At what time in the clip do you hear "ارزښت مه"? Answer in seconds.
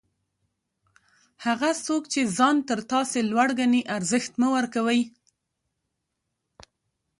3.95-4.47